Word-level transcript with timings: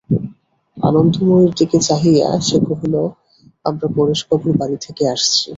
আনন্দময়ীর 0.77 1.51
দিকে 1.59 1.77
চাহিয়া 1.87 2.27
সে 2.47 2.57
কহিল, 2.67 2.95
আমরা 3.65 3.87
পরেশবাবুর 3.95 4.53
বাড়ি 4.59 4.77
থেকে 4.85 5.03
আসছি। 5.07 5.47